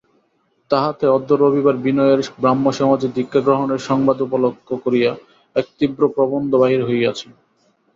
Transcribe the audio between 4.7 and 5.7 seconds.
করিয়া এক